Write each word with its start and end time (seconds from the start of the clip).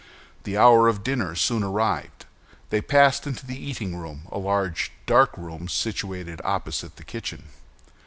The 0.45 0.57
hour 0.57 0.87
of 0.87 1.03
dinner 1.03 1.35
soon 1.35 1.61
arrived. 1.61 2.25
They 2.71 2.81
passed 2.81 3.27
into 3.27 3.45
the 3.45 3.55
eating 3.63 3.95
room—a 3.95 4.39
large 4.39 4.91
dark 5.05 5.37
room 5.37 5.67
situated 5.67 6.41
opposite 6.43 6.95
the 6.95 7.03
kitchen. 7.03 7.49